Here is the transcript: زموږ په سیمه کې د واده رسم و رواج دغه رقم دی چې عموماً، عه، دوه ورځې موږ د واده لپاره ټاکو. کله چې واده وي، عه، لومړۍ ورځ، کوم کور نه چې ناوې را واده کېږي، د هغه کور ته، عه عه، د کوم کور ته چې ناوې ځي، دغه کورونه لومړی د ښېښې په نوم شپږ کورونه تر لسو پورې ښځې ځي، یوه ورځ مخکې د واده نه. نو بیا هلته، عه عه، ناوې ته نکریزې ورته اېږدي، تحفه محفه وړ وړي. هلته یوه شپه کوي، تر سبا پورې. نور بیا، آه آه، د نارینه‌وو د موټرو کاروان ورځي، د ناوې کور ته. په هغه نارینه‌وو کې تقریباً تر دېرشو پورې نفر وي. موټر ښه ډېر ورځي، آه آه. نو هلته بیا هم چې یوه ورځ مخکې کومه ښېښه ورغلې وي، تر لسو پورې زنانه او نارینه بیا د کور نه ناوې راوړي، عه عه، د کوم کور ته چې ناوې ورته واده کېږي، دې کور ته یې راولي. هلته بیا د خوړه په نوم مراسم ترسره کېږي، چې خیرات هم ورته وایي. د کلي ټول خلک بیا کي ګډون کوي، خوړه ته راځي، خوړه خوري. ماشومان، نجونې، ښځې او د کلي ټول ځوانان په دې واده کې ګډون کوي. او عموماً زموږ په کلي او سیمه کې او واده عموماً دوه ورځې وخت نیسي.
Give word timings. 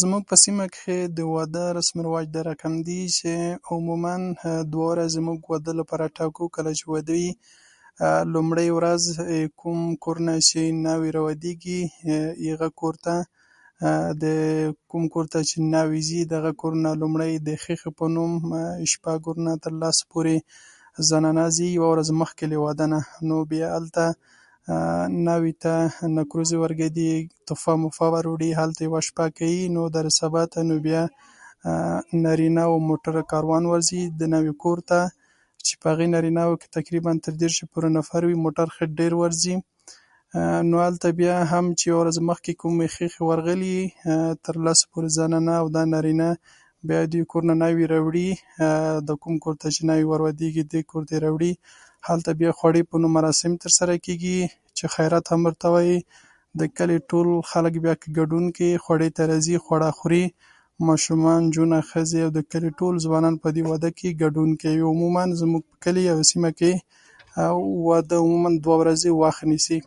زموږ 0.00 0.22
په 0.30 0.34
سیمه 0.44 0.66
کې 0.74 0.96
د 1.16 1.18
واده 1.36 1.64
رسم 1.78 1.96
و 1.98 2.04
رواج 2.06 2.26
دغه 2.34 2.44
رقم 2.50 2.72
دی 2.88 3.02
چې 3.16 3.32
عموماً، 3.72 4.14
عه، 4.32 4.52
دوه 4.72 4.86
ورځې 4.90 5.18
موږ 5.26 5.38
د 5.44 5.48
واده 5.52 5.72
لپاره 5.80 6.06
ټاکو. 6.16 6.44
کله 6.56 6.70
چې 6.78 6.84
واده 6.92 7.14
وي، 7.18 7.30
عه، 8.04 8.20
لومړۍ 8.34 8.68
ورځ، 8.76 9.02
کوم 9.60 9.80
کور 10.02 10.16
نه 10.28 10.34
چې 10.48 10.60
ناوې 10.86 11.10
را 11.16 11.20
واده 11.28 11.52
کېږي، 11.62 11.80
د 12.42 12.44
هغه 12.54 12.68
کور 12.80 12.94
ته، 13.04 13.14
عه 13.84 13.92
عه، 13.98 14.10
د 14.22 14.24
کوم 14.90 15.04
کور 15.14 15.26
ته 15.32 15.38
چې 15.48 15.56
ناوې 15.74 16.00
ځي، 16.08 16.20
دغه 16.34 16.50
کورونه 16.60 16.90
لومړی 17.02 17.32
د 17.48 17.50
ښېښې 17.62 17.90
په 17.98 18.04
نوم 18.14 18.32
شپږ 18.92 19.16
کورونه 19.26 19.52
تر 19.64 19.72
لسو 19.80 20.02
پورې 20.12 20.36
ښځې 21.06 21.46
ځي، 21.56 21.68
یوه 21.78 21.88
ورځ 21.92 22.08
مخکې 22.22 22.44
د 22.48 22.54
واده 22.64 22.86
نه. 22.92 23.00
نو 23.28 23.36
بیا 23.50 23.66
هلته، 23.78 24.06
عه 24.70 24.76
عه، 24.76 25.04
ناوې 25.26 25.52
ته 25.62 25.74
نکریزې 26.16 26.56
ورته 26.62 26.74
اېږدي، 26.86 27.08
تحفه 27.46 27.72
محفه 27.82 28.06
وړ 28.12 28.24
وړي. 28.32 28.50
هلته 28.60 28.80
یوه 28.88 29.00
شپه 29.06 29.26
کوي، 29.36 29.62
تر 29.94 30.04
سبا 30.18 30.42
پورې. 30.50 30.66
نور 30.68 30.80
بیا، 30.86 31.02
آه 31.06 31.70
آه، 31.70 32.00
د 32.08 32.10
نارینه‌وو 32.24 32.76
د 32.82 32.86
موټرو 32.90 33.22
کاروان 33.32 33.64
ورځي، 33.72 34.02
د 34.20 34.22
ناوې 34.32 34.52
کور 34.62 34.78
ته. 34.90 35.00
په 35.82 35.86
هغه 35.92 36.04
نارینه‌وو 36.14 36.58
کې 36.60 36.66
تقریباً 36.78 37.12
تر 37.24 37.32
دېرشو 37.40 37.64
پورې 37.72 37.88
نفر 37.98 38.20
وي. 38.28 38.36
موټر 38.44 38.66
ښه 38.76 38.84
ډېر 38.98 39.12
ورځي، 39.20 39.54
آه 40.38 40.38
آه. 40.38 40.60
نو 40.68 40.74
هلته 40.86 41.08
بیا 41.20 41.34
هم 41.52 41.64
چې 41.78 41.84
یوه 41.90 42.00
ورځ 42.02 42.16
مخکې 42.30 42.52
کومه 42.62 42.84
ښېښه 42.96 43.20
ورغلې 43.28 43.74
وي، 43.78 43.88
تر 44.44 44.54
لسو 44.64 44.84
پورې 44.92 45.08
زنانه 45.18 45.52
او 45.60 45.66
نارینه 45.92 46.28
بیا 46.88 47.00
د 47.12 47.14
کور 47.30 47.42
نه 47.48 47.54
ناوې 47.62 47.84
راوړي، 47.92 48.28
عه 48.62 48.66
عه، 48.66 48.98
د 49.06 49.10
کوم 49.22 49.34
کور 49.44 49.54
ته 49.60 49.66
چې 49.74 49.80
ناوې 49.88 50.04
ورته 50.10 50.24
واده 50.24 50.40
کېږي، 50.46 50.64
دې 50.72 50.80
کور 50.90 51.02
ته 51.08 51.12
یې 51.16 51.20
راولي. 51.24 51.52
هلته 52.08 52.30
بیا 52.38 52.50
د 52.52 52.56
خوړه 52.58 52.82
په 52.90 52.94
نوم 53.02 53.12
مراسم 53.18 53.52
ترسره 53.62 53.94
کېږي، 54.06 54.38
چې 54.76 54.84
خیرات 54.94 55.24
هم 55.32 55.40
ورته 55.46 55.66
وایي. 55.74 55.98
د 56.60 56.62
کلي 56.76 56.96
ټول 57.10 57.26
خلک 57.50 57.72
بیا 57.84 57.94
کي 58.00 58.08
ګډون 58.18 58.44
کوي، 58.56 58.72
خوړه 58.84 59.08
ته 59.16 59.22
راځي، 59.30 59.56
خوړه 59.64 59.88
خوري. 60.00 60.24
ماشومان، 60.88 61.40
نجونې، 61.48 61.80
ښځې 61.90 62.18
او 62.24 62.30
د 62.36 62.40
کلي 62.50 62.70
ټول 62.80 62.94
ځوانان 63.04 63.34
په 63.42 63.48
دې 63.56 63.62
واده 63.70 63.90
کې 63.98 64.10
ګډون 64.22 64.50
کوي. 64.60 64.78
او 64.84 64.88
عموماً 64.94 65.24
زموږ 65.40 65.62
په 65.70 65.74
کلي 65.84 66.04
او 66.12 66.18
سیمه 66.32 66.50
کې 66.58 66.72
او 67.48 67.58
واده 67.88 68.16
عموماً 68.24 68.50
دوه 68.64 68.76
ورځې 68.80 69.08
وخت 69.22 69.42
نیسي. 69.50 69.78